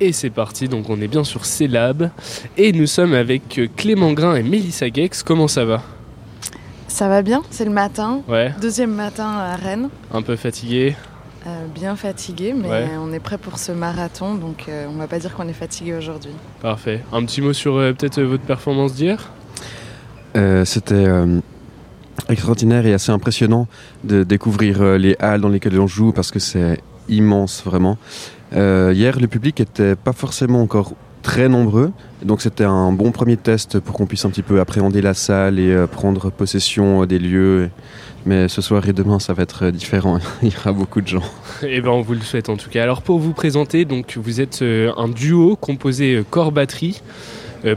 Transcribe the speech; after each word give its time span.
Et 0.00 0.12
c'est 0.12 0.30
parti, 0.30 0.68
donc 0.68 0.90
on 0.90 1.00
est 1.00 1.08
bien 1.08 1.24
sur 1.24 1.46
C-Lab. 1.46 2.10
Et 2.58 2.72
nous 2.72 2.86
sommes 2.86 3.14
avec 3.14 3.60
Clément 3.76 4.12
Grain 4.12 4.34
et 4.34 4.42
Mélissa 4.42 4.88
Gex. 4.92 5.22
Comment 5.22 5.48
ça 5.48 5.64
va? 5.64 5.82
Ça 6.88 7.08
va 7.08 7.22
bien, 7.22 7.42
c'est 7.50 7.64
le 7.64 7.70
matin. 7.70 8.20
Ouais. 8.28 8.52
Deuxième 8.60 8.92
matin 8.92 9.26
à 9.26 9.56
Rennes. 9.56 9.88
Un 10.12 10.22
peu 10.22 10.36
fatigué? 10.36 10.94
Euh, 11.46 11.66
Bien 11.74 11.96
fatigué, 11.96 12.54
mais 12.54 12.88
on 13.00 13.12
est 13.12 13.20
prêt 13.20 13.38
pour 13.38 13.58
ce 13.58 13.72
marathon, 13.72 14.34
donc 14.34 14.64
euh, 14.68 14.86
on 14.90 14.98
va 14.98 15.06
pas 15.06 15.18
dire 15.18 15.34
qu'on 15.34 15.48
est 15.48 15.52
fatigué 15.54 15.94
aujourd'hui. 15.94 16.32
Parfait. 16.60 17.02
Un 17.12 17.24
petit 17.24 17.40
mot 17.40 17.52
sur 17.52 17.76
euh, 17.76 17.92
peut-être 17.92 18.20
votre 18.20 18.42
performance 18.42 18.94
d'hier? 18.94 19.30
C'était 20.64 21.06
extraordinaire 22.28 22.84
et 22.84 22.92
assez 22.92 23.10
impressionnant 23.10 23.68
de 24.04 24.22
découvrir 24.22 24.98
les 24.98 25.16
halles 25.18 25.40
dans 25.40 25.48
lesquelles 25.48 25.80
on 25.80 25.86
joue 25.86 26.12
parce 26.12 26.30
que 26.30 26.38
c'est 26.38 26.78
immense 27.08 27.62
vraiment. 27.64 27.98
Euh, 28.54 28.92
hier, 28.94 29.18
le 29.18 29.26
public 29.26 29.60
était 29.60 29.96
pas 29.96 30.12
forcément 30.12 30.62
encore 30.62 30.92
très 31.22 31.48
nombreux, 31.48 31.90
donc 32.24 32.40
c'était 32.40 32.64
un 32.64 32.92
bon 32.92 33.10
premier 33.10 33.36
test 33.36 33.80
pour 33.80 33.96
qu'on 33.96 34.06
puisse 34.06 34.24
un 34.24 34.30
petit 34.30 34.42
peu 34.42 34.60
appréhender 34.60 35.02
la 35.02 35.14
salle 35.14 35.58
et 35.58 35.72
euh, 35.72 35.86
prendre 35.86 36.30
possession 36.30 37.04
des 37.04 37.18
lieux. 37.18 37.70
Mais 38.24 38.48
ce 38.48 38.60
soir 38.60 38.88
et 38.88 38.92
demain, 38.92 39.18
ça 39.20 39.32
va 39.32 39.42
être 39.42 39.70
différent. 39.70 40.18
Il 40.42 40.52
y 40.52 40.56
aura 40.56 40.72
beaucoup 40.72 41.00
de 41.00 41.06
gens. 41.06 41.22
Eh 41.62 41.80
ben, 41.80 41.90
on 41.90 42.02
vous 42.02 42.14
le 42.14 42.20
souhaite 42.20 42.48
en 42.48 42.56
tout 42.56 42.70
cas. 42.70 42.82
Alors 42.82 43.02
pour 43.02 43.18
vous 43.18 43.32
présenter, 43.32 43.84
donc 43.84 44.16
vous 44.16 44.40
êtes 44.40 44.62
euh, 44.62 44.92
un 44.96 45.08
duo 45.08 45.56
composé 45.56 46.24
corps 46.30 46.52
batterie. 46.52 47.02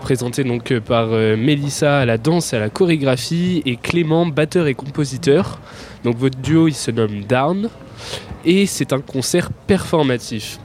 présenté 0.01 0.43
donc 0.43 0.77
par 0.79 1.07
Mélissa 1.07 1.99
à 1.99 2.05
la 2.05 2.17
danse 2.19 2.53
et 2.53 2.57
à 2.57 2.59
la 2.59 2.69
chorégraphie 2.69 3.63
et 3.65 3.75
Clément 3.75 4.27
batteur 4.27 4.67
et 4.67 4.75
compositeur. 4.75 5.59
Donc 6.03 6.17
votre 6.17 6.37
duo 6.37 6.67
il 6.67 6.75
se 6.75 6.91
nomme 6.91 7.23
Down 7.27 7.69
et 8.45 8.65
c'est 8.65 8.93
un 8.93 9.01
concert 9.01 9.51
performatif. 9.51 10.59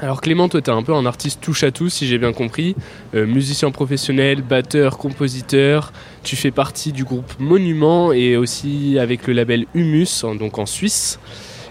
Alors 0.00 0.20
Clément, 0.20 0.48
toi 0.48 0.60
tu 0.60 0.70
es 0.70 0.72
un 0.72 0.82
peu 0.82 0.92
un 0.92 1.06
artiste 1.06 1.40
touche 1.40 1.62
à 1.62 1.70
tout 1.70 1.88
si 1.88 2.08
j'ai 2.08 2.18
bien 2.18 2.32
compris, 2.32 2.74
euh, 3.14 3.26
musicien 3.26 3.70
professionnel, 3.70 4.42
batteur, 4.42 4.98
compositeur, 4.98 5.92
tu 6.24 6.34
fais 6.34 6.50
partie 6.50 6.92
du 6.92 7.04
groupe 7.04 7.32
Monument 7.38 8.12
et 8.12 8.36
aussi 8.36 8.98
avec 8.98 9.28
le 9.28 9.34
label 9.34 9.66
Humus, 9.72 10.24
hein, 10.24 10.34
donc 10.34 10.58
en 10.58 10.66
Suisse. 10.66 11.20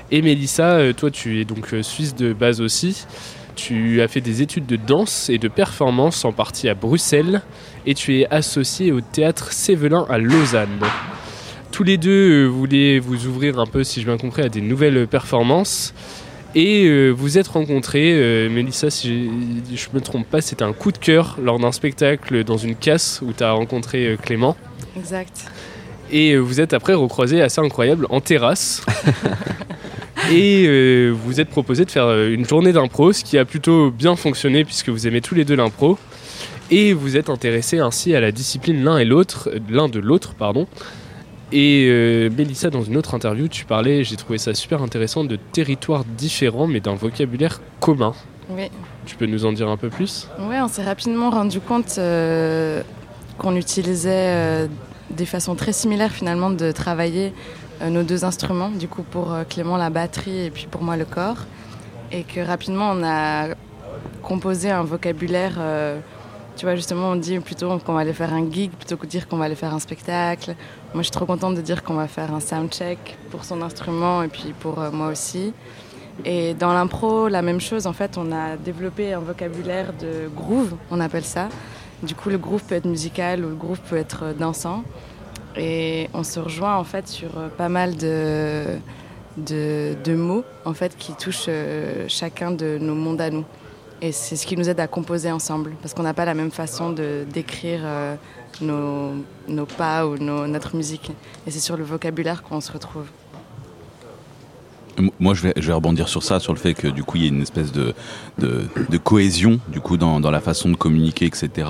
Et 0.10 0.22
Mélissa, 0.22 0.76
euh, 0.76 0.94
toi 0.94 1.12
tu 1.12 1.42
es 1.42 1.46
donc 1.46 1.74
euh, 1.74 1.84
suisse 1.84 2.16
de 2.16 2.32
base 2.32 2.62
aussi, 2.62 3.06
tu 3.56 4.02
as 4.02 4.08
fait 4.08 4.22
des 4.22 4.42
études 4.42 4.66
de 4.66 4.78
danse 4.78 5.30
et 5.30 5.38
de 5.38 5.50
performance 5.50 6.24
en 6.24 6.32
partie 6.32 6.70
à 6.70 6.76
Bruxelles 6.76 7.42
et 7.86 7.94
tu 7.94 8.20
es 8.20 8.28
associé 8.32 8.94
au 8.94 9.02
théâtre 9.02 9.52
Sévelin 9.52 10.06
à 10.10 10.18
Lausanne. 10.18 10.80
Tous 11.74 11.84
les 11.84 11.98
deux 11.98 12.46
voulaient 12.46 13.00
vous 13.00 13.26
ouvrir 13.26 13.58
un 13.58 13.66
peu, 13.66 13.84
si 13.84 14.00
j'ai 14.00 14.06
bien 14.06 14.18
compris, 14.18 14.44
à 14.44 14.48
des 14.48 14.62
nouvelles 14.62 15.08
performances. 15.08 15.96
Et 16.54 16.86
euh, 16.86 17.10
vous 17.10 17.40
êtes 17.40 17.48
rencontrés, 17.48 18.14
euh, 18.14 18.48
Mélissa, 18.48 18.92
si 18.92 19.28
je 19.76 19.90
ne 19.90 19.96
me 19.96 20.00
trompe 20.00 20.28
pas, 20.28 20.40
c'était 20.40 20.62
un 20.62 20.72
coup 20.72 20.92
de 20.92 21.00
cœur 21.00 21.40
lors 21.42 21.58
d'un 21.58 21.72
spectacle 21.72 22.44
dans 22.44 22.58
une 22.58 22.76
casse 22.76 23.24
où 23.24 23.34
tu 23.34 23.44
as 23.44 23.54
rencontré 23.54 24.06
euh, 24.06 24.18
Clément. 24.18 24.56
Exact. 24.96 25.48
Et 26.12 26.38
vous 26.38 26.62
êtes 26.62 26.74
après 26.74 26.94
recroisés 26.94 27.42
assez 27.42 27.60
incroyable 27.60 28.06
en 28.12 28.22
terrasse. 28.22 28.86
et 30.32 31.10
vous 31.10 31.42
êtes 31.42 31.50
proposé 31.50 31.86
de 31.86 31.92
faire 31.92 32.08
une 32.28 32.46
journée 32.46 32.72
d'impro, 32.72 33.14
ce 33.14 33.24
qui 33.24 33.40
a 33.40 33.46
plutôt 33.46 33.90
bien 33.90 34.16
fonctionné 34.16 34.64
puisque 34.64 34.90
vous 34.90 35.08
aimez 35.08 35.22
tous 35.22 35.34
les 35.34 35.44
deux 35.44 35.56
l'impro. 35.56 35.98
Et 36.70 36.94
vous 36.94 37.18
êtes 37.18 37.32
intéressés 37.32 37.80
ainsi 37.80 38.14
à 38.14 38.20
la 38.20 38.32
discipline 38.32 38.84
l'un 38.84 39.00
et 39.00 39.06
l'autre, 39.06 39.50
l'un 39.72 39.90
de 39.90 40.00
l'autre, 40.00 40.36
pardon. 40.36 40.68
Et 41.56 41.86
euh, 41.88 42.32
Mélissa, 42.36 42.72
dans 42.72 42.82
une 42.82 42.98
autre 42.98 43.14
interview, 43.14 43.48
tu 43.48 43.64
parlais, 43.66 44.04
j'ai 44.04 44.16
trouvé 44.16 44.40
ça 44.40 44.56
super 44.56 44.82
intéressant, 44.82 45.24
de 45.24 45.36
territoires 45.36 46.04
différents 46.04 46.66
mais 46.66 46.80
d'un 46.80 46.96
vocabulaire 46.96 47.62
commun. 47.80 48.14
Oui. 48.50 48.72
Tu 49.06 49.16
peux 49.16 49.28
nous 49.28 49.46
en 49.46 49.54
dire 49.54 49.70
un 49.70 49.78
peu 49.78 49.90
plus? 49.90 50.28
Oui, 50.40 50.56
on 50.60 50.68
s'est 50.68 50.84
rapidement 50.84 51.30
rendu 51.30 51.60
compte 51.60 52.00
euh, 52.00 52.82
qu'on 53.38 53.56
utilisait 53.56 54.10
euh, 54.14 54.68
des 55.12 55.28
façons 55.28 55.54
très 55.54 55.74
similaires 55.74 56.12
finalement 56.12 56.50
de 56.50 56.72
travailler 56.72 57.34
nos 57.88 58.04
deux 58.04 58.26
instruments, 58.26 58.70
du 58.70 58.88
coup 58.88 59.04
pour 59.04 59.36
Clément 59.50 59.78
la 59.78 59.90
batterie 59.90 60.46
et 60.46 60.50
puis 60.50 60.68
pour 60.72 60.82
moi 60.82 60.98
le 60.98 61.06
corps. 61.06 61.38
Et 62.12 62.24
que 62.24 62.40
rapidement 62.40 62.92
on 62.92 63.04
a 63.04 63.50
composé 64.24 64.72
un 64.72 64.84
vocabulaire 64.84 65.60
tu 66.56 66.66
vois, 66.66 66.76
justement, 66.76 67.12
on 67.12 67.16
dit 67.16 67.40
plutôt 67.40 67.80
qu'on 67.80 67.94
va 67.94 68.02
aller 68.02 68.14
faire 68.14 68.34
un 68.34 68.50
gig 68.50 68.72
plutôt 68.72 68.96
que 68.96 69.06
de 69.06 69.12
dire 69.12 69.28
qu'on 69.28 69.38
va 69.38 69.46
aller 69.46 69.56
faire 69.56 69.74
un 69.74 69.80
spectacle. 69.80 70.56
Moi, 70.94 71.02
je 71.02 71.04
suis 71.04 71.12
trop 71.12 71.26
contente 71.26 71.56
de 71.56 71.62
dire 71.62 71.84
qu'on 71.84 71.96
va 71.96 72.08
faire 72.08 72.34
un 72.34 72.40
soundcheck 72.40 73.18
pour 73.32 73.44
son 73.44 73.62
instrument 73.62 74.22
et 74.22 74.28
puis 74.28 74.54
pour 74.60 74.80
euh, 74.80 74.92
moi 74.92 75.08
aussi. 75.08 75.54
Et 76.26 76.54
dans 76.54 76.72
l'impro, 76.74 77.28
la 77.28 77.42
même 77.42 77.60
chose. 77.60 77.88
En 77.88 77.94
fait, 77.94 78.18
on 78.18 78.32
a 78.32 78.56
développé 78.56 79.14
un 79.14 79.20
vocabulaire 79.20 79.94
de 79.94 80.30
groove, 80.36 80.76
on 80.92 81.00
appelle 81.00 81.26
ça. 81.26 81.50
Du 82.04 82.14
coup, 82.14 82.30
le 82.30 82.38
groove 82.38 82.64
peut 82.64 82.76
être 82.76 82.86
musical 82.86 83.44
ou 83.44 83.50
le 83.50 83.56
groove 83.56 83.80
peut 83.90 83.98
être 83.98 84.24
euh, 84.24 84.34
dansant. 84.34 84.84
Et 85.56 86.10
on 86.14 86.24
se 86.24 86.40
rejoint 86.40 86.76
en 86.78 86.84
fait 86.84 87.08
sur 87.08 87.38
euh, 87.38 87.48
pas 87.48 87.70
mal 87.70 87.96
de, 87.98 88.78
de, 89.38 90.16
mots 90.16 90.44
en 90.66 90.74
fait 90.74 90.96
qui 90.98 91.14
touchent 91.14 91.50
chacun 92.08 92.52
de 92.52 92.78
nos 92.80 92.96
mondes 92.96 93.22
à 93.22 93.30
nous. 93.30 93.46
Et 94.04 94.12
c'est 94.12 94.36
ce 94.36 94.46
qui 94.46 94.58
nous 94.58 94.68
aide 94.70 94.82
à 94.82 94.88
composer 94.88 95.32
ensemble, 95.32 95.76
parce 95.82 95.94
qu'on 95.94 96.04
n'a 96.04 96.14
pas 96.14 96.26
la 96.26 96.34
même 96.34 96.52
façon 96.52 96.92
de 96.92 97.26
décrire 97.32 97.80
euh, 97.86 98.16
nos, 98.60 99.14
nos, 99.48 99.66
pas 99.66 100.06
ou 100.06 100.18
notre 100.18 100.76
musique. 100.76 101.14
Et 101.48 101.52
c'est 101.52 101.62
sur 101.62 101.78
le 101.78 101.86
vocabulaire 101.86 102.44
qu'on 102.44 102.60
se 102.60 102.70
retrouve. 102.70 103.06
Moi, 105.20 105.34
je 105.34 105.42
vais, 105.42 105.54
je 105.58 105.68
vais, 105.68 105.74
rebondir 105.74 106.08
sur 106.08 106.24
ça, 106.24 106.40
sur 106.40 106.54
le 106.54 106.60
fait 106.60 106.74
que 106.74 106.88
du 106.88 107.04
coup, 107.04 107.18
il 107.18 107.24
y 107.24 107.26
a 107.26 107.30
une 107.30 107.42
espèce 107.42 107.72
de, 107.72 107.94
de, 108.38 108.66
de 108.90 108.98
cohésion 108.98 109.60
du 109.68 109.80
coup 109.80 109.98
dans, 109.98 110.20
dans, 110.20 110.32
la 110.32 110.40
façon 110.40 110.70
de 110.70 110.76
communiquer, 110.76 111.26
etc. 111.26 111.68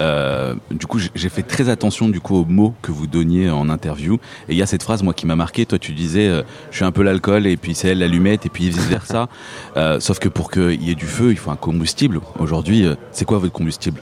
Euh, 0.00 0.54
du 0.70 0.86
coup, 0.86 0.98
j'ai 1.14 1.28
fait 1.28 1.42
très 1.42 1.68
attention 1.68 2.08
du 2.08 2.20
coup 2.20 2.36
aux 2.36 2.44
mots 2.44 2.74
que 2.82 2.90
vous 2.90 3.06
donniez 3.06 3.50
en 3.50 3.68
interview. 3.68 4.14
Et 4.48 4.52
il 4.52 4.56
y 4.56 4.62
a 4.62 4.66
cette 4.66 4.82
phrase 4.82 5.02
moi 5.02 5.14
qui 5.14 5.26
m'a 5.26 5.36
marqué. 5.36 5.66
Toi, 5.66 5.78
tu 5.78 5.92
disais, 5.92 6.28
euh, 6.28 6.42
je 6.70 6.76
suis 6.76 6.84
un 6.84 6.92
peu 6.92 7.02
l'alcool 7.02 7.46
et 7.46 7.56
puis 7.56 7.74
c'est 7.74 7.88
elle 7.88 7.98
l'allumette 7.98 8.46
et 8.46 8.48
puis 8.48 8.70
vice 8.70 8.86
versa. 8.88 9.28
Euh, 9.76 10.00
sauf 10.00 10.18
que 10.18 10.28
pour 10.28 10.50
qu'il 10.50 10.82
y 10.82 10.90
ait 10.90 10.94
du 10.96 11.06
feu, 11.06 11.30
il 11.30 11.36
faut 11.36 11.50
un 11.50 11.56
combustible. 11.56 12.20
Aujourd'hui, 12.38 12.86
c'est 13.12 13.24
quoi 13.24 13.38
votre 13.38 13.52
combustible? 13.52 14.00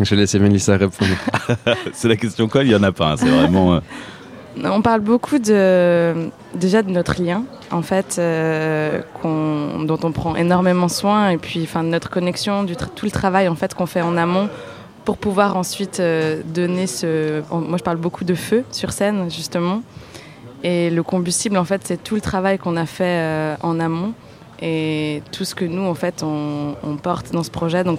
Je 0.00 0.14
laisse 0.14 0.34
Mélissa 0.36 0.76
répondre. 0.76 1.10
c'est 1.92 2.08
la 2.08 2.16
question 2.16 2.48
quoi 2.48 2.62
Il 2.62 2.70
y 2.70 2.74
en 2.74 2.82
a 2.82 2.92
pas. 2.92 3.12
Hein, 3.12 3.16
c'est 3.18 3.28
vraiment. 3.28 3.80
On 4.64 4.82
parle 4.82 5.00
beaucoup 5.00 5.38
de, 5.38 6.30
déjà 6.54 6.82
de 6.82 6.90
notre 6.90 7.22
lien, 7.22 7.44
en 7.70 7.82
fait, 7.82 8.16
euh, 8.18 9.00
dont 9.24 9.98
on 10.02 10.12
prend 10.12 10.36
énormément 10.36 10.88
soin, 10.88 11.30
et 11.30 11.38
puis 11.38 11.62
enfin, 11.62 11.82
de 11.82 11.88
notre 11.88 12.10
connexion, 12.10 12.62
du 12.62 12.76
tout 12.76 13.06
le 13.06 13.10
travail 13.10 13.48
en 13.48 13.54
fait 13.54 13.74
qu'on 13.74 13.86
fait 13.86 14.02
en 14.02 14.16
amont 14.16 14.48
pour 15.04 15.16
pouvoir 15.16 15.56
ensuite 15.56 16.00
euh, 16.00 16.42
donner 16.44 16.86
ce. 16.86 17.42
Moi, 17.50 17.78
je 17.78 17.82
parle 17.82 17.96
beaucoup 17.96 18.24
de 18.24 18.34
feu 18.34 18.64
sur 18.70 18.92
scène, 18.92 19.30
justement. 19.30 19.82
Et 20.62 20.90
le 20.90 21.02
combustible, 21.02 21.56
en 21.56 21.64
fait, 21.64 21.80
c'est 21.84 22.02
tout 22.02 22.14
le 22.14 22.20
travail 22.20 22.58
qu'on 22.58 22.76
a 22.76 22.86
fait 22.86 23.04
euh, 23.04 23.56
en 23.62 23.80
amont 23.80 24.12
et 24.60 25.22
tout 25.32 25.44
ce 25.44 25.56
que 25.56 25.64
nous, 25.64 25.82
en 25.82 25.94
fait, 25.94 26.22
on, 26.22 26.76
on, 26.84 26.96
porte 26.96 27.32
dans 27.32 27.42
ce 27.42 27.50
projet. 27.50 27.82
Donc, 27.82 27.98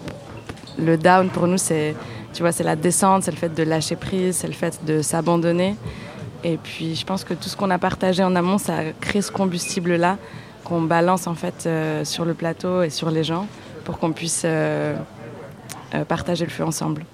le 0.80 0.98
down 0.98 1.30
pour 1.30 1.48
nous, 1.48 1.58
c'est, 1.58 1.94
tu 2.34 2.42
vois, 2.42 2.54
c'est 2.54 2.64
la 2.64 2.78
descente, 2.78 3.24
c'est 3.24 3.32
le 3.32 3.38
fait 3.38 3.54
de 3.54 3.64
lâcher 3.64 3.98
prise, 3.98 4.38
c'est 4.38 4.48
le 4.48 4.54
fait 4.54 4.80
de 4.86 5.02
s'abandonner. 5.02 5.76
Et 6.44 6.58
puis 6.58 6.96
je 6.96 7.06
pense 7.06 7.24
que 7.24 7.34
tout 7.34 7.50
ce 7.50 7.56
qu'on 7.56 7.70
a 7.70 7.78
partagé 7.78 8.24
en 8.24 8.36
amont, 8.36 8.58
ça 8.58 8.78
a 8.78 8.84
créé 9.00 9.22
ce 9.22 9.32
combustible-là 9.32 10.18
qu'on 10.64 10.82
balance 10.82 11.28
en 11.28 11.36
fait 11.36 11.66
euh, 11.66 12.06
sur 12.06 12.26
le 12.26 12.34
plateau 12.34 12.84
et 12.84 12.90
sur 12.90 13.12
les 13.12 13.24
gens 13.24 13.48
pour 13.84 14.00
qu'on 14.00 14.12
puisse 14.12 14.44
euh, 14.46 14.96
euh, 15.94 16.06
partager 16.06 16.46
le 16.46 16.52
feu 16.52 16.64
ensemble. 16.64 17.06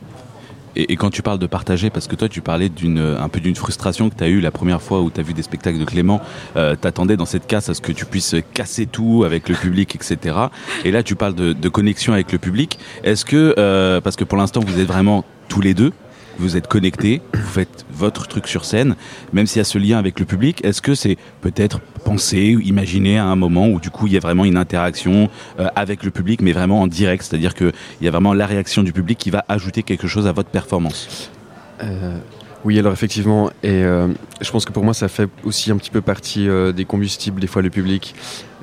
Et, 0.76 0.96
quand 0.98 1.10
tu 1.10 1.24
parles 1.24 1.40
de 1.40 1.48
partager, 1.48 1.90
parce 1.90 2.08
que 2.08 2.16
toi 2.16 2.30
tu 2.30 2.42
parlais 2.42 2.70
d'une 2.70 3.00
un 3.00 3.28
peu 3.28 3.40
d'une 3.40 3.56
frustration 3.56 4.10
que 4.10 4.16
tu 4.16 4.24
as 4.24 4.28
eue 4.28 4.40
la 4.40 4.52
première 4.52 4.82
fois 4.82 5.02
où 5.02 5.10
tu 5.10 5.20
as 5.20 5.24
vu 5.24 5.34
des 5.34 5.42
spectacles 5.42 5.80
de 5.80 5.84
Clément, 5.84 6.22
euh, 6.56 6.76
t'attendais 6.76 7.18
dans 7.18 7.26
cette 7.26 7.48
casse 7.48 7.70
à 7.70 7.74
ce 7.74 7.82
que 7.82 7.92
tu 7.92 8.06
puisses 8.06 8.36
casser 8.54 8.86
tout 8.86 9.24
avec 9.26 9.50
le 9.50 9.56
public, 9.56 9.96
etc. 9.96 10.36
Et 10.86 10.92
là 10.92 11.02
tu 11.02 11.16
parles 11.16 11.34
de, 11.34 11.54
de 11.54 11.70
connexion 11.70 12.14
avec 12.14 12.32
le 12.32 12.38
public. 12.38 12.78
Est-ce 13.04 13.26
que, 13.26 14.00
parce 14.00 14.16
que 14.16 14.24
pour 14.24 14.38
l'instant 14.38 14.62
vous 14.66 14.80
êtes 14.80 14.88
vraiment 14.88 15.26
tous 15.50 15.60
les 15.60 15.74
deux, 15.74 15.92
vous 16.40 16.56
êtes 16.56 16.68
connecté, 16.68 17.22
vous 17.34 17.42
faites 17.42 17.86
votre 17.92 18.28
truc 18.28 18.48
sur 18.48 18.64
scène, 18.64 18.96
même 19.34 19.46
s'il 19.46 19.58
y 19.58 19.62
a 19.62 19.66
ce 19.66 19.78
lien 19.78 19.98
avec 19.98 20.20
le 20.20 20.26
public, 20.26 20.64
est-ce 20.64 20.82
que 20.82 20.96
c'est 20.96 21.18
peut-être 21.42 21.82
penser 22.06 22.56
ou 22.56 22.62
imaginer 22.62 23.18
à 23.18 23.26
un 23.26 23.36
moment 23.36 23.68
où 23.68 23.80
du 23.80 23.90
coup 23.90 24.08
il 24.08 24.14
y 24.14 24.18
a 24.18 24.22
vraiment 24.22 24.46
une 24.46 24.58
interaction 24.58 25.30
euh, 25.60 25.68
avec 25.76 26.04
le 26.04 26.12
public, 26.12 26.42
mais 26.42 26.54
vraiment 26.54 26.82
en 26.82 26.88
direct, 26.88 27.24
c'est-à-dire 27.24 27.54
qu'il 27.54 27.74
y 28.02 28.08
a 28.08 28.12
vraiment 28.12 28.34
la 28.34 28.46
réaction 28.46 28.84
du 28.84 28.94
public 28.94 29.18
qui 29.18 29.30
va 29.30 29.44
ajouter 29.50 29.84
quelque 29.84 30.08
chose 30.08 30.28
à 30.28 30.32
votre 30.32 30.50
performance. 30.50 31.30
Euh, 31.84 32.18
Oui, 32.64 32.80
alors 32.80 32.94
effectivement, 32.94 33.50
et 33.64 33.84
euh, 33.84 34.08
je 34.42 34.52
pense 34.52 34.66
que 34.66 34.72
pour 34.72 34.84
moi 34.84 34.94
ça 34.94 35.08
fait 35.08 35.30
aussi 35.44 35.72
un 35.72 35.78
petit 35.78 35.92
peu 35.92 36.02
partie 36.02 36.48
des 36.74 36.86
combustibles, 36.86 37.42
des 37.42 37.48
fois 37.48 37.62
le 37.62 37.70
public, 37.70 38.16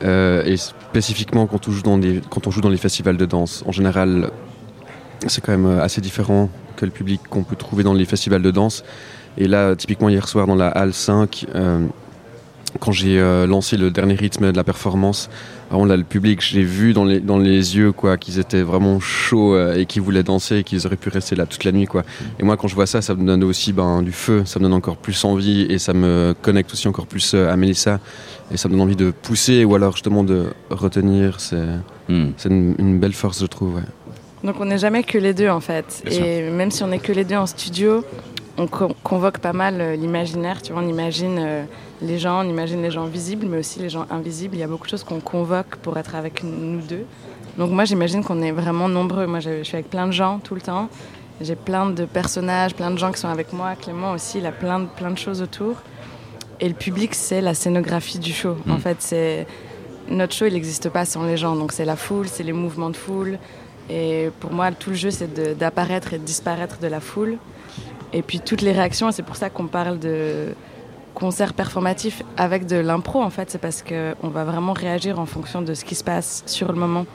et 0.02 0.56
spécifiquement 0.56 1.46
quand 1.46 1.68
on, 1.68 1.72
joue 1.72 1.82
dans 1.82 1.98
des, 1.98 2.20
quand 2.30 2.46
on 2.46 2.50
joue 2.50 2.60
dans 2.60 2.70
les 2.70 2.76
festivals 2.78 3.16
de 3.16 3.26
danse. 3.26 3.64
En 3.66 3.72
général, 3.72 4.30
c'est 5.26 5.42
quand 5.42 5.56
même 5.56 5.80
assez 5.80 6.00
différent 6.00 6.50
que 6.76 6.84
le 6.84 6.90
public 6.92 7.20
qu'on 7.28 7.42
peut 7.42 7.56
trouver 7.56 7.82
dans 7.82 7.94
les 7.94 8.04
festivals 8.04 8.42
de 8.42 8.50
danse. 8.50 8.84
Et 9.38 9.48
là, 9.48 9.74
typiquement 9.76 10.08
hier 10.08 10.28
soir 10.28 10.46
dans 10.46 10.54
la 10.54 10.68
Halle 10.68 10.94
5, 10.94 11.46
euh, 11.54 11.86
quand 12.80 12.92
j'ai 12.92 13.18
euh, 13.18 13.46
lancé 13.46 13.76
le 13.76 13.90
dernier 13.90 14.14
rythme 14.14 14.50
de 14.52 14.56
la 14.56 14.64
performance, 14.64 15.28
vraiment 15.70 15.84
là, 15.86 15.96
le 15.96 16.04
public, 16.04 16.40
j'ai 16.42 16.62
vu 16.62 16.92
dans 16.92 17.04
les, 17.04 17.20
dans 17.20 17.38
les 17.38 17.76
yeux 17.76 17.92
quoi, 17.92 18.16
qu'ils 18.16 18.38
étaient 18.38 18.62
vraiment 18.62 19.00
chauds 19.00 19.54
euh, 19.54 19.76
et 19.76 19.86
qu'ils 19.86 20.02
voulaient 20.02 20.22
danser 20.22 20.58
et 20.58 20.64
qu'ils 20.64 20.86
auraient 20.86 20.96
pu 20.96 21.08
rester 21.08 21.36
là 21.36 21.46
toute 21.46 21.64
la 21.64 21.72
nuit. 21.72 21.86
Quoi. 21.86 22.02
Et 22.38 22.44
moi, 22.44 22.56
quand 22.56 22.68
je 22.68 22.74
vois 22.74 22.86
ça, 22.86 23.02
ça 23.02 23.14
me 23.14 23.26
donne 23.26 23.44
aussi 23.44 23.72
ben, 23.72 24.02
du 24.02 24.12
feu, 24.12 24.42
ça 24.44 24.58
me 24.58 24.64
donne 24.64 24.74
encore 24.74 24.96
plus 24.96 25.24
envie 25.24 25.62
et 25.62 25.78
ça 25.78 25.92
me 25.92 26.34
connecte 26.40 26.72
aussi 26.72 26.86
encore 26.88 27.06
plus 27.06 27.34
à 27.34 27.56
Mélissa. 27.56 28.00
Et 28.52 28.56
ça 28.56 28.68
me 28.68 28.74
donne 28.74 28.82
envie 28.82 28.96
de 28.96 29.10
pousser 29.10 29.64
ou 29.64 29.74
alors 29.74 29.92
justement 29.92 30.22
de 30.24 30.46
retenir. 30.70 31.40
C'est 31.40 31.64
Hmm. 32.08 32.30
c'est 32.36 32.50
une, 32.50 32.74
une 32.78 33.00
belle 33.00 33.12
force, 33.12 33.40
je 33.40 33.46
trouve. 33.46 33.74
ouais. 33.76 33.82
Donc 34.46 34.56
on 34.60 34.64
n'est 34.64 34.78
jamais 34.78 35.02
que 35.02 35.18
les 35.18 35.34
deux 35.34 35.48
en 35.50 35.60
fait. 35.60 36.02
Bien 36.06 36.24
et 36.24 36.50
même 36.50 36.70
si 36.70 36.82
on 36.82 36.86
n'est 36.88 36.98
que 37.00 37.12
les 37.12 37.24
deux 37.24 37.36
en 37.36 37.46
studio, 37.46 38.04
on 38.58 38.66
co- 38.66 38.94
convoque 39.02 39.38
pas 39.38 39.52
mal 39.52 39.80
euh, 39.80 39.96
l'imaginaire. 39.96 40.62
Tu 40.62 40.72
vois, 40.72 40.82
on 40.82 40.88
imagine 40.88 41.36
euh, 41.38 41.64
les 42.00 42.18
gens, 42.18 42.44
on 42.44 42.48
imagine 42.48 42.80
les 42.80 42.90
gens 42.90 43.06
visibles, 43.06 43.46
mais 43.50 43.58
aussi 43.58 43.80
les 43.80 43.88
gens 43.90 44.06
invisibles. 44.10 44.54
Il 44.56 44.60
y 44.60 44.62
a 44.62 44.66
beaucoup 44.68 44.86
de 44.86 44.90
choses 44.90 45.04
qu'on 45.04 45.20
convoque 45.20 45.76
pour 45.82 45.96
être 45.98 46.14
avec 46.14 46.42
nous 46.44 46.80
deux. 46.80 47.04
Donc 47.58 47.70
moi 47.70 47.84
j'imagine 47.84 48.22
qu'on 48.22 48.40
est 48.42 48.52
vraiment 48.52 48.88
nombreux. 48.88 49.26
Moi 49.26 49.40
je 49.40 49.62
suis 49.64 49.74
avec 49.76 49.90
plein 49.90 50.06
de 50.06 50.12
gens 50.12 50.38
tout 50.42 50.54
le 50.54 50.60
temps. 50.60 50.88
J'ai 51.40 51.56
plein 51.56 51.90
de 51.90 52.04
personnages, 52.06 52.74
plein 52.74 52.90
de 52.90 52.98
gens 52.98 53.12
qui 53.12 53.20
sont 53.20 53.28
avec 53.28 53.52
moi. 53.52 53.74
Clément 53.74 54.12
aussi, 54.12 54.38
il 54.38 54.46
a 54.46 54.52
plein 54.52 54.80
de, 54.80 54.86
plein 54.86 55.10
de 55.10 55.18
choses 55.18 55.42
autour. 55.42 55.74
Et 56.60 56.68
le 56.68 56.74
public, 56.74 57.14
c'est 57.14 57.42
la 57.42 57.52
scénographie 57.52 58.18
du 58.18 58.32
show. 58.32 58.56
En 58.70 58.74
Mm. 58.76 58.78
fait, 58.78 58.96
c'est 59.00 59.46
notre 60.08 60.34
show, 60.34 60.46
il 60.46 60.54
n'existe 60.54 60.88
pas 60.88 61.04
sans 61.04 61.24
les 61.26 61.36
gens. 61.36 61.54
Donc 61.56 61.72
c'est 61.72 61.84
la 61.84 61.96
foule, 61.96 62.28
c'est 62.28 62.42
les 62.44 62.54
mouvements 62.54 62.88
de 62.90 62.96
foule. 62.96 63.38
Et 63.88 64.30
pour 64.40 64.52
moi, 64.52 64.72
tout 64.72 64.90
le 64.90 64.96
jeu, 64.96 65.10
c'est 65.10 65.56
d'apparaître 65.56 66.12
et 66.12 66.18
de 66.18 66.24
disparaître 66.24 66.78
de 66.78 66.86
la 66.86 67.00
foule. 67.00 67.38
Et 68.12 68.22
puis 68.22 68.40
toutes 68.40 68.62
les 68.62 68.72
réactions, 68.72 69.10
c'est 69.12 69.22
pour 69.22 69.36
ça 69.36 69.50
qu'on 69.50 69.66
parle 69.66 69.98
de 69.98 70.54
concert 71.14 71.54
performatif 71.54 72.22
avec 72.36 72.66
de 72.66 72.76
l'impro, 72.76 73.22
en 73.22 73.30
fait. 73.30 73.50
C'est 73.50 73.58
parce 73.58 73.82
qu'on 73.82 74.28
va 74.28 74.44
vraiment 74.44 74.72
réagir 74.72 75.18
en 75.18 75.26
fonction 75.26 75.62
de 75.62 75.74
ce 75.74 75.84
qui 75.84 75.94
se 75.94 76.04
passe 76.04 76.42
sur 76.46 76.72
le 76.72 76.78
moment. 76.78 77.06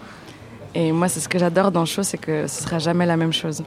Et 0.73 0.91
moi, 0.91 1.07
c'est 1.09 1.19
ce 1.19 1.27
que 1.27 1.37
j'adore 1.37 1.71
dans 1.71 1.81
le 1.81 1.85
show, 1.85 2.03
c'est 2.03 2.17
que 2.17 2.47
ce 2.47 2.63
sera 2.63 2.79
jamais 2.79 3.05
la 3.05 3.17
même 3.17 3.33
chose. 3.33 3.63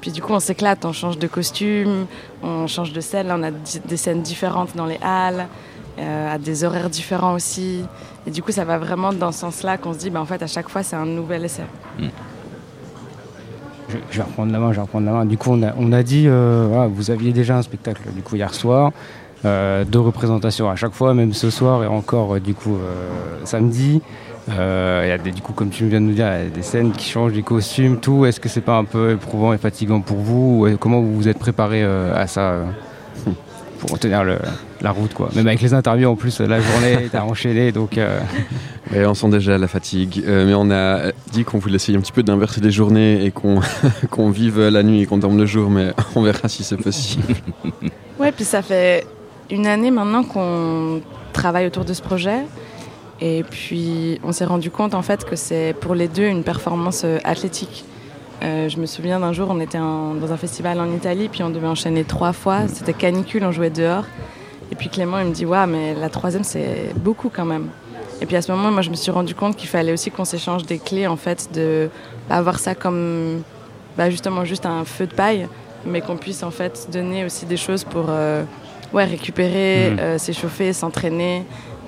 Puis 0.00 0.10
du 0.10 0.22
coup, 0.22 0.32
on 0.32 0.40
s'éclate, 0.40 0.84
on 0.84 0.92
change 0.92 1.18
de 1.18 1.26
costume, 1.26 2.06
on 2.42 2.66
change 2.66 2.92
de 2.92 3.00
scène. 3.00 3.28
Là, 3.28 3.36
on 3.38 3.42
a 3.42 3.50
des 3.50 3.96
scènes 3.96 4.22
différentes 4.22 4.74
dans 4.74 4.86
les 4.86 4.98
halles, 5.02 5.46
euh, 5.98 6.34
à 6.34 6.38
des 6.38 6.64
horaires 6.64 6.90
différents 6.90 7.34
aussi. 7.34 7.84
Et 8.26 8.30
du 8.30 8.42
coup, 8.42 8.52
ça 8.52 8.64
va 8.64 8.78
vraiment 8.78 9.12
dans 9.12 9.32
ce 9.32 9.40
sens-là 9.40 9.76
qu'on 9.78 9.92
se 9.92 9.98
dit, 9.98 10.10
bah, 10.10 10.20
en 10.20 10.24
fait, 10.24 10.42
à 10.42 10.46
chaque 10.46 10.68
fois, 10.68 10.82
c'est 10.82 10.96
un 10.96 11.06
nouvel 11.06 11.44
essai. 11.44 11.62
Je, 13.88 13.96
je 14.10 14.16
vais 14.16 14.22
reprendre 14.24 14.52
la 14.52 14.58
main, 14.58 14.70
je 14.72 14.76
vais 14.76 14.82
reprendre 14.82 15.06
la 15.06 15.12
main. 15.12 15.26
Du 15.26 15.36
coup, 15.36 15.50
on 15.52 15.62
a, 15.62 15.72
on 15.78 15.92
a 15.92 16.02
dit, 16.02 16.24
euh, 16.26 16.66
voilà, 16.68 16.86
vous 16.88 17.10
aviez 17.10 17.32
déjà 17.32 17.56
un 17.56 17.62
spectacle 17.62 18.02
du 18.14 18.22
coup 18.22 18.34
hier 18.36 18.52
soir, 18.54 18.92
euh, 19.44 19.84
deux 19.84 20.00
représentations 20.00 20.70
à 20.70 20.74
chaque 20.76 20.94
fois, 20.94 21.12
même 21.14 21.32
ce 21.34 21.50
soir 21.50 21.84
et 21.84 21.86
encore 21.86 22.34
euh, 22.36 22.40
du 22.40 22.54
coup 22.54 22.76
euh, 22.76 23.44
samedi. 23.44 24.00
Euh, 24.50 25.02
Il 25.04 25.08
y 25.08 25.12
a 25.12 25.18
des, 25.18 25.30
du 25.32 25.42
coup, 25.42 25.52
comme 25.52 25.70
tu 25.70 25.86
viens 25.86 26.00
de 26.00 26.06
nous 26.06 26.14
dire, 26.14 26.26
il 26.38 26.44
y 26.44 26.46
a 26.46 26.50
des 26.50 26.62
scènes 26.62 26.92
qui 26.92 27.08
changent, 27.08 27.32
des 27.32 27.42
costumes, 27.42 27.98
tout. 27.98 28.24
Est-ce 28.26 28.40
que 28.40 28.48
c'est 28.48 28.60
pas 28.62 28.76
un 28.76 28.84
peu 28.84 29.12
éprouvant 29.12 29.52
et 29.52 29.58
fatigant 29.58 30.00
pour 30.00 30.16
vous 30.18 30.66
Ou, 30.66 30.76
Comment 30.78 31.00
vous 31.00 31.14
vous 31.14 31.28
êtes 31.28 31.38
préparé 31.38 31.82
euh, 31.82 32.14
à 32.14 32.26
ça 32.26 32.40
euh, 32.52 32.64
pour 33.86 33.98
tenir 33.98 34.24
le- 34.24 34.38
la 34.80 34.90
route 34.90 35.14
quoi 35.14 35.28
Même 35.34 35.46
avec 35.46 35.60
les 35.60 35.72
interviews 35.74 36.08
en 36.08 36.16
plus, 36.16 36.40
la 36.40 36.60
journée, 36.60 37.08
t'as 37.10 37.22
enchaîné, 37.22 37.72
donc 37.72 37.96
euh, 37.98 38.20
on 38.94 39.14
sent 39.14 39.28
déjà 39.28 39.56
la 39.58 39.68
fatigue. 39.68 40.22
Euh, 40.26 40.46
mais 40.46 40.54
on 40.54 40.70
a 40.70 41.12
dit 41.32 41.44
qu'on 41.44 41.58
voulait 41.58 41.76
essayer 41.76 41.96
un 41.96 42.00
petit 42.00 42.12
peu 42.12 42.22
d'inverser 42.22 42.60
les 42.60 42.70
journées 42.70 43.24
et 43.24 43.30
qu'on 43.30 43.60
qu'on 44.10 44.30
vive 44.30 44.60
la 44.60 44.82
nuit 44.82 45.02
et 45.02 45.06
qu'on 45.06 45.18
dorme 45.18 45.38
le 45.38 45.46
jour, 45.46 45.70
mais 45.70 45.92
on 46.14 46.22
verra 46.22 46.48
si 46.48 46.64
c'est 46.64 46.76
possible. 46.76 47.24
Ouais, 48.20 48.30
puis 48.30 48.44
ça 48.44 48.62
fait 48.62 49.04
une 49.50 49.66
année 49.66 49.90
maintenant 49.90 50.22
qu'on 50.22 51.00
travaille 51.32 51.66
autour 51.66 51.84
de 51.84 51.92
ce 51.92 52.00
projet. 52.00 52.42
Et 53.20 53.42
puis, 53.48 54.20
on 54.22 54.30
s'est 54.30 54.44
rendu 54.44 54.70
compte 54.70 54.94
en 54.94 55.02
fait 55.02 55.24
que 55.24 55.34
c'est 55.34 55.74
pour 55.80 55.96
les 55.96 56.06
deux 56.06 56.26
une 56.26 56.44
performance 56.44 57.02
euh, 57.04 57.18
athlétique. 57.24 57.84
Euh, 58.42 58.68
je 58.68 58.78
me 58.78 58.86
souviens 58.86 59.20
d'un 59.20 59.32
jour, 59.32 59.48
on 59.50 59.60
était 59.60 59.78
en- 59.78 60.14
dans 60.14 60.32
un 60.32 60.36
festival 60.36 60.78
en 60.80 60.90
Italie, 60.92 61.28
puis 61.28 61.42
on 61.42 61.50
devait 61.50 61.66
enchaîner 61.66 62.04
trois 62.04 62.32
fois. 62.32 62.68
C'était 62.68 62.92
canicule, 62.92 63.44
on 63.44 63.52
jouait 63.52 63.70
dehors. 63.70 64.04
Et 64.72 64.74
puis 64.74 64.88
Clément, 64.88 65.18
il 65.18 65.26
me 65.26 65.32
dit 65.32 65.46
Waouh, 65.46 65.66
mais 65.68 65.94
la 65.94 66.08
troisième, 66.08 66.44
c'est 66.44 66.92
beaucoup 66.96 67.30
quand 67.34 67.44
même. 67.44 67.68
Et 68.20 68.26
puis 68.26 68.36
à 68.36 68.42
ce 68.42 68.50
moment, 68.52 68.70
moi, 68.70 68.82
je 68.82 68.90
me 68.90 68.96
suis 68.96 69.10
rendu 69.10 69.34
compte 69.34 69.56
qu'il 69.56 69.68
fallait 69.68 69.92
aussi 69.92 70.10
qu'on 70.10 70.24
s'échange 70.24 70.64
des 70.66 70.78
clés, 70.78 71.06
en 71.06 71.16
fait, 71.16 71.48
de 71.54 71.88
pas 72.28 72.36
avoir 72.36 72.58
ça 72.58 72.74
comme 72.74 73.42
bah, 73.96 74.10
justement 74.10 74.44
juste 74.44 74.66
un 74.66 74.84
feu 74.84 75.06
de 75.06 75.14
paille, 75.14 75.46
mais 75.86 76.00
qu'on 76.00 76.16
puisse 76.16 76.42
en 76.42 76.50
fait 76.50 76.88
donner 76.92 77.24
aussi 77.24 77.46
des 77.46 77.56
choses 77.56 77.84
pour 77.84 78.06
euh, 78.08 78.42
ouais, 78.92 79.04
récupérer, 79.04 79.90
Mhm. 79.92 79.98
euh, 80.00 80.18
s'échauffer, 80.18 80.72
s'entraîner. 80.72 81.44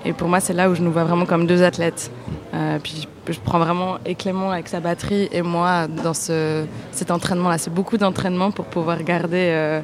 Et 0.06 0.12
pour 0.12 0.28
moi, 0.28 0.38
c'est 0.38 0.52
là 0.52 0.70
où 0.70 0.74
je 0.74 0.82
nous 0.82 0.92
vois 0.92 1.04
vraiment 1.04 1.26
comme 1.26 1.46
deux 1.46 1.62
athlètes. 1.64 2.10
Euh, 2.54 2.78
puis 2.80 3.08
je, 3.28 3.38
prends 3.40 3.58
vraiment 3.58 3.98
et 4.06 4.14
Clément 4.14 4.52
avec 4.52 4.68
sa 4.68 4.78
batterie 4.78 5.28
et 5.32 5.42
moi 5.42 5.88
dans 5.88 6.14
ce, 6.14 6.64
cet 6.92 7.10
entraînement-là. 7.10 7.58
C'est 7.58 7.74
beaucoup 7.74 7.96
d'entraînement 7.96 8.52
pour 8.52 8.66
pouvoir 8.66 9.02
garder. 9.02 9.50
euh, 9.50 9.80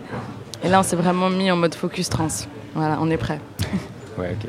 et 0.62 0.68
là, 0.68 0.78
on 0.78 0.82
s'est 0.84 0.96
vraiment 0.96 1.28
mis 1.28 1.50
en 1.50 1.56
mode 1.56 1.74
focus 1.74 2.08
trans. 2.08 2.28
Voilà, 2.74 2.98
on 3.00 3.10
est 3.10 3.16
prêt. 3.16 3.40
ouais, 4.18 4.36
ok. 4.40 4.48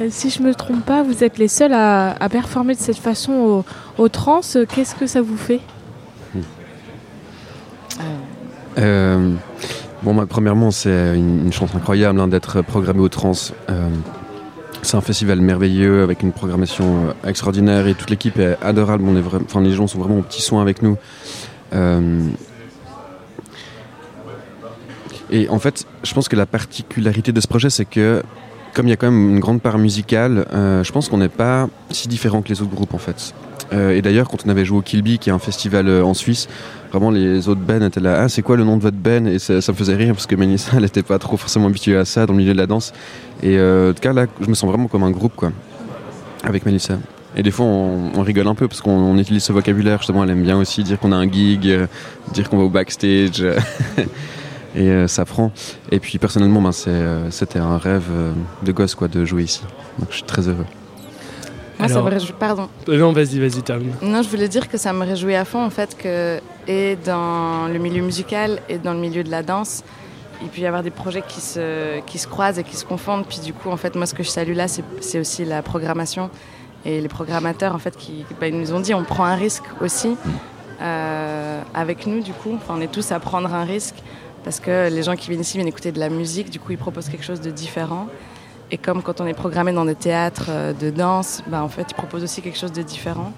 Euh, 0.00 0.08
si 0.10 0.30
je 0.30 0.42
me 0.42 0.54
trompe 0.54 0.86
pas, 0.86 1.02
vous 1.02 1.22
êtes 1.22 1.36
les 1.36 1.48
seuls 1.48 1.74
à, 1.74 2.14
à 2.18 2.28
performer 2.30 2.74
de 2.74 2.80
cette 2.80 2.96
façon 2.96 3.32
au, 3.32 3.64
au 4.02 4.08
trans. 4.08 4.40
Qu'est-ce 4.74 4.94
que 4.94 5.06
ça 5.06 5.20
vous 5.20 5.36
fait? 5.36 5.60
Euh, 8.78 9.34
bon, 10.02 10.14
bah, 10.14 10.24
premièrement, 10.26 10.70
c'est 10.70 11.14
une, 11.14 11.44
une 11.44 11.52
chance 11.52 11.74
incroyable 11.74 12.18
hein, 12.20 12.28
d'être 12.28 12.62
programmé 12.62 13.00
au 13.00 13.10
Trans. 13.10 13.32
C'est 14.82 14.96
un 14.96 15.00
festival 15.00 15.40
merveilleux 15.40 16.02
avec 16.02 16.22
une 16.22 16.32
programmation 16.32 17.06
euh, 17.06 17.28
extraordinaire 17.28 17.86
et 17.86 17.94
toute 17.94 18.10
l'équipe 18.10 18.38
est 18.38 18.56
adorable. 18.62 19.04
Enfin, 19.44 19.60
les 19.60 19.72
gens 19.72 19.86
sont 19.86 19.98
vraiment 19.98 20.18
au 20.18 20.22
petit 20.22 20.42
soin 20.42 20.60
avec 20.60 20.82
nous. 20.82 20.98
Euh, 21.72 22.20
et 25.30 25.48
en 25.48 25.58
fait, 25.58 25.86
je 26.02 26.12
pense 26.12 26.28
que 26.28 26.36
la 26.36 26.46
particularité 26.46 27.32
de 27.32 27.40
ce 27.40 27.46
projet, 27.46 27.70
c'est 27.70 27.84
que 27.84 28.22
comme 28.74 28.86
il 28.86 28.90
y 28.90 28.92
a 28.92 28.96
quand 28.96 29.10
même 29.10 29.30
une 29.30 29.40
grande 29.40 29.60
part 29.60 29.78
musicale, 29.78 30.46
euh, 30.52 30.82
je 30.82 30.92
pense 30.92 31.08
qu'on 31.08 31.18
n'est 31.18 31.28
pas 31.28 31.68
si 31.90 32.08
différent 32.08 32.42
que 32.42 32.48
les 32.48 32.60
autres 32.60 32.74
groupes 32.74 32.94
en 32.94 32.98
fait. 32.98 33.34
Euh, 33.72 33.96
et 33.96 34.02
d'ailleurs, 34.02 34.28
quand 34.28 34.38
on 34.44 34.48
avait 34.48 34.64
joué 34.64 34.78
au 34.78 34.82
Kilby, 34.82 35.18
qui 35.18 35.30
est 35.30 35.32
un 35.32 35.38
festival 35.38 35.88
euh, 35.88 36.04
en 36.04 36.14
Suisse, 36.14 36.48
vraiment 36.90 37.10
les 37.10 37.48
autres 37.48 37.60
bands 37.60 37.80
étaient 37.80 38.00
là. 38.00 38.22
Ah, 38.22 38.28
c'est 38.28 38.42
quoi 38.42 38.56
le 38.56 38.64
nom 38.64 38.76
de 38.76 38.82
votre 38.82 38.96
band 38.96 39.26
Et 39.26 39.38
ça, 39.38 39.54
me 39.54 39.60
faisait 39.60 39.94
rire 39.94 40.14
parce 40.14 40.26
que 40.26 40.34
Mélissa, 40.34 40.72
elle 40.76 40.82
n'était 40.82 41.02
pas 41.02 41.18
trop 41.18 41.36
forcément 41.36 41.66
habituée 41.66 41.96
à 41.96 42.04
ça 42.04 42.26
dans 42.26 42.32
le 42.32 42.38
milieu 42.38 42.52
de 42.52 42.58
la 42.58 42.66
danse. 42.66 42.92
Et 43.42 43.58
euh, 43.58 43.90
en 43.90 43.94
tout 43.94 44.00
cas, 44.00 44.12
là, 44.12 44.26
je 44.40 44.48
me 44.48 44.54
sens 44.54 44.68
vraiment 44.68 44.88
comme 44.88 45.02
un 45.02 45.10
groupe, 45.10 45.34
quoi, 45.36 45.52
avec 46.44 46.66
Mélissa. 46.66 46.98
Et 47.34 47.42
des 47.42 47.50
fois, 47.50 47.64
on, 47.64 48.20
rigole 48.20 48.46
un 48.46 48.54
peu 48.54 48.68
parce 48.68 48.82
qu'on 48.82 48.90
on 48.90 49.16
utilise 49.16 49.42
ce 49.42 49.54
vocabulaire. 49.54 49.98
Justement, 49.98 50.22
elle 50.22 50.30
aime 50.30 50.42
bien 50.42 50.58
aussi 50.58 50.82
dire 50.82 50.98
qu'on 50.98 51.12
a 51.12 51.16
un 51.16 51.30
gig, 51.30 51.78
dire 52.34 52.50
qu'on 52.50 52.58
va 52.58 52.64
au 52.64 52.68
backstage. 52.68 53.42
et 54.76 55.08
ça 55.08 55.24
prend. 55.24 55.50
Et 55.90 55.98
puis, 55.98 56.18
personnellement, 56.18 56.60
ben, 56.60 56.72
c'était 57.30 57.58
un 57.58 57.78
rêve 57.78 58.10
de 58.62 58.72
gosse, 58.72 58.94
quoi, 58.94 59.08
de 59.08 59.24
jouer 59.24 59.44
ici. 59.44 59.62
Donc, 59.98 60.08
je 60.10 60.16
suis 60.16 60.24
très 60.24 60.46
heureux. 60.46 60.66
Moi, 61.82 61.88
ça 61.88 61.94
Alors- 61.96 62.06
me 62.06 62.10
réjouit. 62.10 62.34
Pardon. 62.38 62.68
Euh, 62.88 62.98
Non, 62.98 63.12
vas-y, 63.12 63.38
vas-y, 63.38 63.62
termine. 63.62 63.92
Non, 64.02 64.22
je 64.22 64.28
voulais 64.28 64.48
dire 64.48 64.68
que 64.68 64.78
ça 64.78 64.92
me 64.92 65.04
réjouit 65.04 65.34
à 65.34 65.44
fond 65.44 65.62
en 65.64 65.70
fait 65.70 65.96
que 65.96 66.40
et 66.68 66.96
dans 67.04 67.66
le 67.72 67.78
milieu 67.78 68.02
musical 68.02 68.60
et 68.68 68.78
dans 68.78 68.92
le 68.94 69.00
milieu 69.00 69.24
de 69.24 69.30
la 69.30 69.42
danse, 69.42 69.82
il 70.42 70.48
peut 70.48 70.60
y 70.60 70.66
avoir 70.66 70.82
des 70.82 70.90
projets 70.90 71.22
qui 71.26 71.40
se, 71.40 72.00
qui 72.06 72.18
se 72.18 72.26
croisent 72.26 72.58
et 72.58 72.64
qui 72.64 72.76
se 72.76 72.84
confondent. 72.84 73.26
Puis 73.28 73.40
du 73.40 73.52
coup, 73.52 73.68
en 73.70 73.76
fait, 73.76 73.94
moi, 73.94 74.06
ce 74.06 74.14
que 74.14 74.22
je 74.22 74.28
salue 74.28 74.54
là, 74.54 74.68
c'est 74.68 74.84
c'est 75.00 75.18
aussi 75.20 75.44
la 75.44 75.62
programmation 75.62 76.30
et 76.84 77.00
les 77.00 77.08
programmateurs 77.08 77.74
en 77.74 77.78
fait 77.78 77.96
qui 77.96 78.24
bah, 78.40 78.48
ils 78.48 78.58
nous 78.58 78.72
ont 78.72 78.80
dit 78.80 78.92
on 78.92 79.04
prend 79.04 79.24
un 79.24 79.36
risque 79.36 79.62
aussi 79.80 80.16
euh, 80.80 81.60
avec 81.74 82.06
nous 82.06 82.20
du 82.22 82.32
coup. 82.32 82.54
Enfin, 82.56 82.74
on 82.76 82.80
est 82.80 82.90
tous 82.90 83.12
à 83.12 83.20
prendre 83.20 83.52
un 83.54 83.64
risque 83.64 83.94
parce 84.44 84.58
que 84.58 84.88
les 84.90 85.02
gens 85.04 85.14
qui 85.14 85.28
viennent 85.28 85.42
ici 85.42 85.56
viennent 85.56 85.68
écouter 85.68 85.92
de 85.92 86.00
la 86.00 86.08
musique. 86.08 86.50
Du 86.50 86.58
coup, 86.58 86.72
ils 86.72 86.78
proposent 86.78 87.08
quelque 87.08 87.24
chose 87.24 87.40
de 87.40 87.50
différent. 87.50 88.08
Et 88.72 88.78
comme 88.78 89.02
quand 89.02 89.20
on 89.20 89.26
est 89.26 89.34
programmé 89.34 89.72
dans 89.72 89.84
des 89.84 89.94
théâtres 89.94 90.46
euh, 90.48 90.72
de 90.72 90.88
danse, 90.88 91.42
bah, 91.46 91.62
en 91.62 91.68
fait, 91.68 91.86
ils 91.90 91.94
proposent 91.94 92.24
aussi 92.24 92.40
quelque 92.40 92.58
chose 92.58 92.72
de 92.72 92.80
différent. 92.80 93.32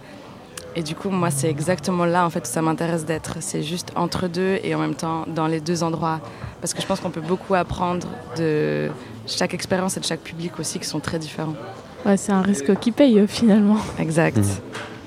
Et 0.77 0.83
du 0.83 0.95
coup, 0.95 1.11
moi, 1.11 1.31
c'est 1.31 1.51
exactement 1.51 2.05
là 2.05 2.25
en 2.25 2.31
fait 2.31 2.41
où 2.41 2.51
ça 2.51 2.63
m'intéresse 2.63 3.05
d'être. 3.05 3.37
C'est 3.41 3.63
juste 3.63 3.93
entre 3.97 4.29
deux 4.29 4.59
et 4.63 4.75
en 4.75 4.79
même 4.79 4.95
temps 4.95 5.25
dans 5.29 5.47
les 5.47 5.61
deux 5.61 5.83
endroits. 5.83 6.21
Parce 6.61 6.73
que 6.73 6.81
je 6.81 6.87
pense 6.87 7.01
qu'on 7.01 7.11
peut 7.11 7.21
beaucoup 7.21 7.55
apprendre 7.55 8.09
de 8.37 8.91
chaque 9.27 9.55
expérience 9.55 9.97
et 9.97 10.01
de 10.01 10.05
chaque 10.05 10.21
public 10.21 10.59
aussi 10.59 10.79
qui 10.79 10.87
sont 10.87 10.99
très 10.99 11.19
différents. 11.19 11.55
Ouais, 12.05 12.17
C'est 12.17 12.33
un 12.33 12.43
risque 12.43 12.77
qui 12.79 12.91
paye 12.91 13.21
euh, 13.21 13.27
finalement. 13.27 13.79
Exact. 13.99 14.39
Mhm. 14.39 14.45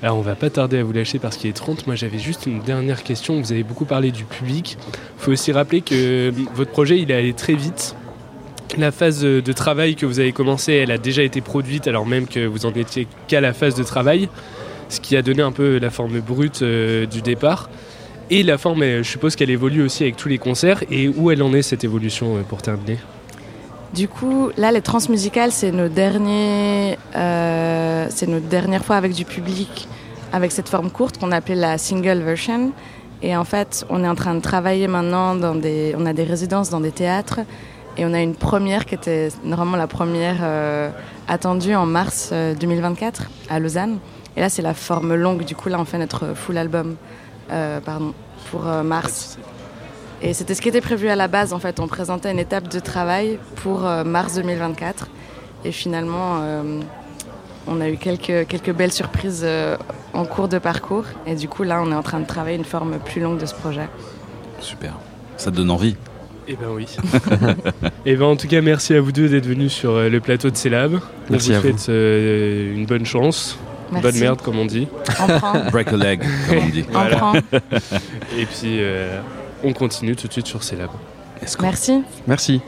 Alors 0.02 0.16
on 0.16 0.22
va 0.22 0.36
pas 0.36 0.48
tarder 0.48 0.78
à 0.78 0.84
vous 0.84 0.92
lâcher 0.92 1.18
parce 1.18 1.36
qu'il 1.36 1.50
est 1.50 1.54
30. 1.54 1.86
Moi 1.86 1.96
j'avais 1.96 2.18
juste 2.18 2.46
une 2.46 2.60
dernière 2.60 3.02
question. 3.02 3.38
Vous 3.38 3.52
avez 3.52 3.64
beaucoup 3.64 3.84
parlé 3.84 4.10
du 4.10 4.24
public. 4.24 4.78
Il 4.86 5.22
faut 5.22 5.32
aussi 5.32 5.52
rappeler 5.52 5.80
que 5.80 6.32
votre 6.54 6.70
projet 6.70 6.98
il 6.98 7.10
est 7.10 7.16
allé 7.16 7.34
très 7.34 7.54
vite. 7.54 7.96
La 8.78 8.92
phase 8.92 9.22
de 9.22 9.52
travail 9.52 9.96
que 9.96 10.06
vous 10.06 10.20
avez 10.20 10.30
commencé, 10.30 10.72
elle 10.72 10.92
a 10.92 10.98
déjà 10.98 11.24
été 11.24 11.40
produite 11.40 11.88
alors 11.88 12.06
même 12.06 12.28
que 12.28 12.46
vous 12.46 12.64
en 12.64 12.70
étiez 12.70 13.08
qu'à 13.26 13.40
la 13.40 13.52
phase 13.52 13.74
de 13.74 13.82
travail. 13.82 14.28
Ce 14.88 15.00
qui 15.00 15.16
a 15.16 15.22
donné 15.22 15.42
un 15.42 15.50
peu 15.50 15.78
la 15.78 15.90
forme 15.90 16.20
brute 16.20 16.62
euh, 16.62 17.04
du 17.04 17.20
départ. 17.20 17.70
Et 18.30 18.44
la 18.44 18.56
forme, 18.56 18.82
euh, 18.82 19.02
je 19.02 19.08
suppose 19.10 19.34
qu'elle 19.34 19.50
évolue 19.50 19.82
aussi 19.82 20.04
avec 20.04 20.16
tous 20.16 20.28
les 20.28 20.38
concerts. 20.38 20.84
Et 20.92 21.08
où 21.08 21.32
elle 21.32 21.42
en 21.42 21.52
est 21.54 21.62
cette 21.62 21.82
évolution 21.82 22.36
euh, 22.36 22.42
pour 22.42 22.62
terminer? 22.62 22.98
Du 23.94 24.06
coup, 24.06 24.50
là, 24.56 24.70
les 24.70 24.80
transmusicales, 24.80 25.50
c'est 25.50 25.72
nos 25.72 25.88
derniers, 25.88 26.96
c'est 27.14 28.28
notre 28.28 28.46
dernière 28.46 28.84
fois 28.84 28.94
avec 28.94 29.12
du 29.12 29.24
public, 29.24 29.88
avec 30.32 30.52
cette 30.52 30.68
forme 30.68 30.90
courte 30.90 31.18
qu'on 31.18 31.32
appelait 31.32 31.56
la 31.56 31.78
single 31.78 32.18
version. 32.18 32.70
Et 33.22 33.34
en 33.34 33.44
fait, 33.44 33.84
on 33.90 34.04
est 34.04 34.08
en 34.08 34.14
train 34.14 34.36
de 34.36 34.40
travailler 34.40 34.86
maintenant 34.86 35.36
on 35.40 36.06
a 36.06 36.12
des 36.12 36.22
résidences 36.22 36.70
dans 36.70 36.80
des 36.80 36.92
théâtres, 36.92 37.40
et 37.98 38.06
on 38.06 38.14
a 38.14 38.20
une 38.20 38.36
première 38.36 38.86
qui 38.86 38.94
était 38.94 39.28
normalement 39.44 39.76
la 39.76 39.88
première 39.88 40.38
euh, 40.42 40.88
attendue 41.26 41.74
en 41.74 41.84
mars 41.84 42.30
euh, 42.32 42.54
2024 42.54 43.24
à 43.50 43.58
Lausanne. 43.58 43.98
Et 44.36 44.40
là, 44.40 44.48
c'est 44.48 44.62
la 44.62 44.72
forme 44.72 45.14
longue. 45.16 45.44
Du 45.44 45.56
coup, 45.56 45.68
là, 45.68 45.80
on 45.80 45.84
fait 45.84 45.98
notre 45.98 46.34
full 46.34 46.56
album, 46.58 46.94
euh, 47.50 47.80
pardon, 47.80 48.14
pour 48.50 48.68
euh, 48.68 48.84
mars. 48.84 49.36
Et 50.22 50.32
c'était 50.32 50.54
ce 50.54 50.62
qui 50.62 50.68
était 50.68 50.80
prévu 50.80 51.08
à 51.08 51.16
la 51.16 51.26
base. 51.26 51.52
En 51.52 51.58
fait, 51.58 51.80
on 51.80 51.88
présentait 51.88 52.30
une 52.30 52.38
étape 52.38 52.68
de 52.68 52.78
travail 52.78 53.40
pour 53.56 53.84
euh, 53.84 54.04
mars 54.04 54.34
2024. 54.34 55.08
Et 55.64 55.72
finalement, 55.72 56.38
euh, 56.40 56.80
on 57.66 57.80
a 57.80 57.88
eu 57.88 57.96
quelques, 57.96 58.46
quelques 58.46 58.72
belles 58.72 58.92
surprises 58.92 59.42
euh, 59.44 59.76
en 60.12 60.24
cours 60.24 60.46
de 60.46 60.58
parcours. 60.58 61.04
Et 61.26 61.34
du 61.34 61.48
coup, 61.48 61.64
là, 61.64 61.82
on 61.84 61.90
est 61.90 61.96
en 61.96 62.02
train 62.02 62.20
de 62.20 62.26
travailler 62.26 62.56
une 62.56 62.64
forme 62.64 62.98
plus 62.98 63.20
longue 63.20 63.40
de 63.40 63.46
ce 63.46 63.54
projet. 63.54 63.88
Super. 64.60 64.94
Ça 65.36 65.50
te 65.50 65.56
donne 65.56 65.70
envie? 65.72 65.96
Eh 66.50 66.56
ben 66.56 66.68
oui. 66.70 66.86
Et 68.06 68.16
ben 68.16 68.24
en 68.24 68.36
tout 68.36 68.48
cas, 68.48 68.60
merci 68.62 68.94
à 68.94 69.00
vous 69.00 69.12
deux 69.12 69.28
d'être 69.28 69.46
venus 69.46 69.72
sur 69.72 69.90
euh, 69.92 70.08
le 70.08 70.20
plateau 70.20 70.48
de 70.50 70.56
Célab. 70.56 70.98
Merci 71.28 71.52
on 71.52 71.54
à 71.56 71.60
vous 71.60 71.68
vous. 71.72 71.76
souhaite 71.78 71.88
euh, 71.90 72.74
une 72.74 72.86
bonne 72.86 73.04
chance, 73.04 73.58
Merci. 73.92 74.02
bonne 74.02 74.18
merde 74.20 74.40
comme 74.42 74.58
on 74.58 74.64
dit. 74.64 74.88
On 75.20 75.26
prend. 75.38 75.52
Break 75.72 75.88
a 75.92 75.96
leg, 75.96 76.22
comme 76.48 76.58
on 76.58 76.68
dit. 76.68 76.84
On 76.88 76.92
Voilà. 76.92 77.16
prend. 77.16 77.32
Et 77.34 78.46
puis 78.46 78.78
euh, 78.80 79.20
on 79.62 79.72
continue 79.74 80.16
tout 80.16 80.26
de 80.26 80.32
suite 80.32 80.46
sur 80.46 80.62
Célab. 80.62 80.90
Merci. 81.60 82.02
Merci. 82.26 82.60